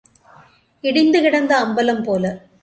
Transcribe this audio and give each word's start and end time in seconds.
இடிந்து 0.83 1.21
கிடந்த 1.21 1.53
அம்பலம் 1.57 2.03
போல. 2.03 2.25